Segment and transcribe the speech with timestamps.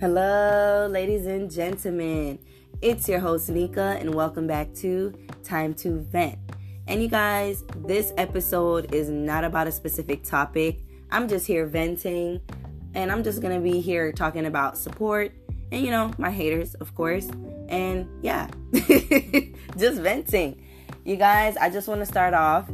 [0.00, 2.38] Hello, ladies and gentlemen.
[2.80, 5.12] It's your host, Nika, and welcome back to
[5.44, 6.38] Time to Vent.
[6.86, 10.78] And you guys, this episode is not about a specific topic.
[11.10, 12.40] I'm just here venting,
[12.94, 15.32] and I'm just gonna be here talking about support
[15.70, 17.28] and, you know, my haters, of course.
[17.68, 18.48] And yeah,
[19.76, 20.64] just venting.
[21.04, 22.70] You guys, I just wanna start off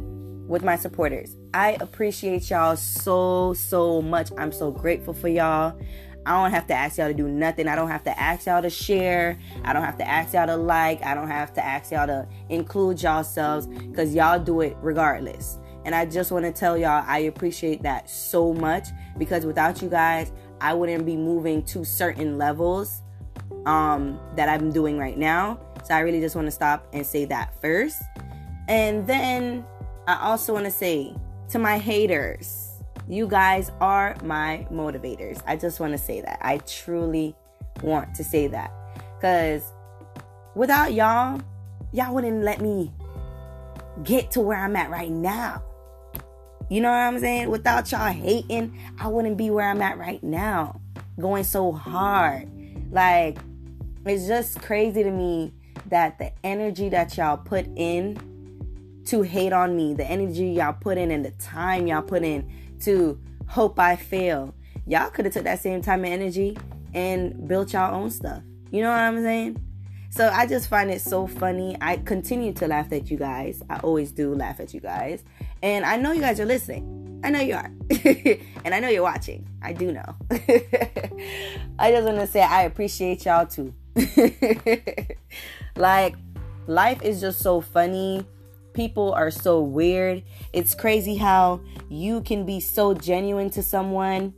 [0.47, 1.35] with my supporters.
[1.53, 4.31] I appreciate y'all so, so much.
[4.37, 5.77] I'm so grateful for y'all.
[6.27, 7.69] I don't have to ask y'all to do nothing.
[7.69, 9.39] I don't have to ask y'all to share.
[9.63, 11.01] I don't have to ask y'all to like.
[11.03, 15.57] I don't have to ask y'all to include y'all yourselves because y'all do it regardless.
[15.85, 19.89] And I just want to tell y'all I appreciate that so much because without you
[19.89, 23.03] guys, I wouldn't be moving to certain levels
[23.65, 25.59] um, that I'm doing right now.
[25.85, 28.01] So I really just want to stop and say that first.
[28.67, 29.65] And then
[30.07, 31.15] I also want to say
[31.51, 32.66] to my haters,
[33.07, 35.41] you guys are my motivators.
[35.45, 36.39] I just want to say that.
[36.41, 37.35] I truly
[37.81, 38.71] want to say that.
[39.15, 39.63] Because
[40.55, 41.41] without y'all,
[41.93, 42.91] y'all wouldn't let me
[44.03, 45.63] get to where I'm at right now.
[46.69, 47.49] You know what I'm saying?
[47.49, 50.81] Without y'all hating, I wouldn't be where I'm at right now.
[51.19, 52.49] Going so hard.
[52.91, 53.37] Like,
[54.05, 55.53] it's just crazy to me
[55.87, 58.19] that the energy that y'all put in
[59.05, 62.49] to hate on me, the energy y'all put in and the time y'all put in
[62.81, 64.53] to hope I fail.
[64.85, 66.57] Y'all could have took that same time and energy
[66.93, 68.41] and built y'all own stuff.
[68.71, 69.63] You know what I'm saying?
[70.09, 71.77] So I just find it so funny.
[71.81, 73.61] I continue to laugh at you guys.
[73.69, 75.23] I always do laugh at you guys.
[75.61, 77.21] And I know you guys are listening.
[77.23, 77.71] I know you are.
[78.65, 79.47] and I know you're watching.
[79.61, 80.15] I do know.
[81.79, 83.73] I just want to say I appreciate y'all too.
[85.75, 86.15] like,
[86.67, 88.25] life is just so funny
[88.77, 90.21] people are so weird.
[90.53, 94.35] It's crazy how you can be so genuine to someone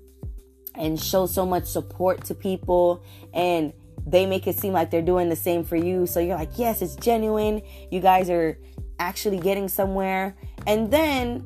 [0.75, 3.73] and show so much support to people and
[4.07, 6.07] they make it seem like they're doing the same for you.
[6.07, 7.61] So you're like, yes, it's genuine.
[7.91, 8.57] You guys are
[8.97, 10.38] actually getting somewhere.
[10.66, 11.45] And then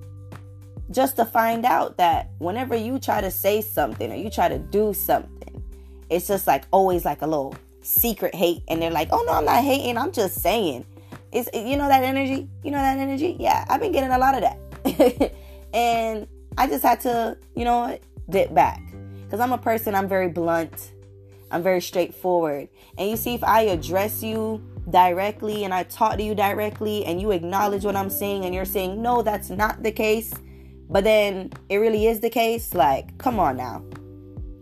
[0.91, 4.59] just to find out that whenever you try to say something or you try to
[4.59, 5.63] do something,
[6.11, 8.61] it's just like always like a little secret hate.
[8.67, 9.97] And they're like, oh no, I'm not hating.
[9.97, 10.85] I'm just saying.
[11.33, 12.47] It's you know that energy?
[12.63, 13.35] You know that energy?
[13.39, 15.33] Yeah, I've been getting a lot of that.
[15.73, 16.27] and
[16.57, 17.97] I just had to, you know,
[18.29, 18.81] dip back.
[19.31, 20.91] Cuz I'm a person I'm very blunt.
[21.49, 22.69] I'm very straightforward.
[22.97, 27.19] And you see if I address you directly and I talk to you directly and
[27.19, 30.33] you acknowledge what I'm saying and you're saying, "No, that's not the case."
[30.89, 32.75] But then it really is the case.
[32.75, 33.83] Like, come on now.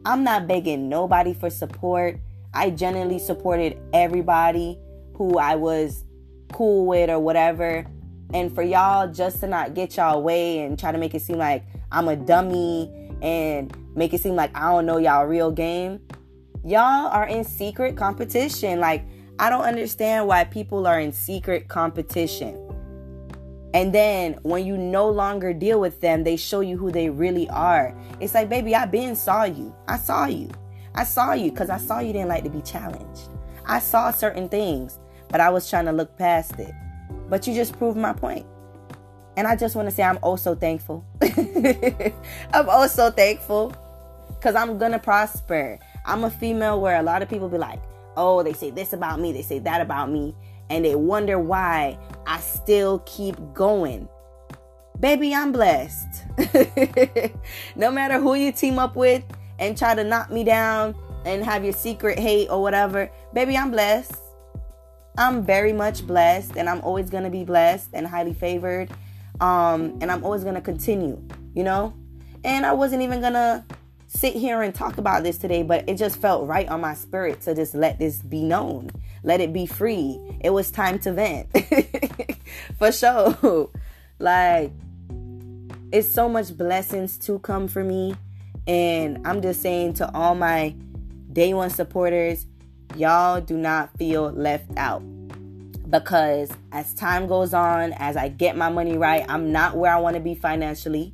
[0.05, 2.19] I'm not begging nobody for support.
[2.53, 4.79] I genuinely supported everybody
[5.15, 6.05] who I was
[6.51, 7.85] cool with or whatever.
[8.33, 11.37] And for y'all just to not get y'all way and try to make it seem
[11.37, 12.91] like I'm a dummy
[13.21, 15.99] and make it seem like I don't know y'all real game.
[16.63, 18.79] Y'all are in secret competition.
[18.79, 19.03] Like,
[19.39, 22.57] I don't understand why people are in secret competition.
[23.73, 27.49] And then when you no longer deal with them, they show you who they really
[27.49, 27.95] are.
[28.19, 29.73] It's like, baby, I been saw you.
[29.87, 30.49] I saw you.
[30.93, 33.29] I saw you because I saw you didn't like to be challenged.
[33.65, 34.99] I saw certain things
[35.31, 36.73] but I was trying to look past it.
[37.29, 38.45] But you just proved my point.
[39.37, 41.05] And I just want to say I'm oh also thankful.
[41.21, 42.13] I'm
[42.53, 43.73] oh also thankful
[44.27, 45.79] because I'm going to prosper.
[46.05, 47.81] I'm a female where a lot of people be like,
[48.17, 50.35] oh, they say this about me, they say that about me,
[50.69, 51.97] and they wonder why
[52.27, 54.09] I still keep going.
[54.99, 56.25] Baby, I'm blessed.
[57.75, 59.23] no matter who you team up with
[59.59, 63.71] and try to knock me down and have your secret hate or whatever, baby, I'm
[63.71, 64.15] blessed.
[65.17, 68.89] I'm very much blessed and I'm always going to be blessed and highly favored.
[69.39, 71.21] Um, and I'm always going to continue,
[71.53, 71.93] you know?
[72.43, 73.63] And I wasn't even going to
[74.07, 77.41] sit here and talk about this today, but it just felt right on my spirit
[77.41, 78.89] to just let this be known.
[79.23, 80.19] Let it be free.
[80.41, 81.49] It was time to vent.
[82.77, 83.69] for sure.
[84.19, 84.71] Like,
[85.91, 88.13] it's so much blessings to come for me.
[88.67, 90.75] And I'm just saying to all my
[91.33, 92.45] day one supporters,
[92.95, 95.01] y'all do not feel left out
[95.91, 99.99] because as time goes on, as I get my money right, I'm not where I
[99.99, 101.13] want to be financially,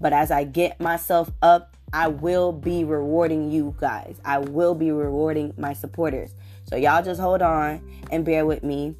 [0.00, 4.20] but as I get myself up, I will be rewarding you guys.
[4.24, 6.34] I will be rewarding my supporters.
[6.64, 8.96] So y'all just hold on and bear with me.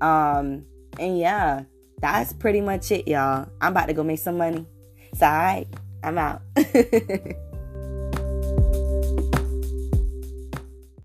[0.00, 0.66] Um
[0.98, 1.62] and yeah,
[2.00, 3.48] that's pretty much it, y'all.
[3.60, 4.66] I'm about to go make some money.
[5.14, 5.68] So alright,
[6.02, 6.42] I'm out.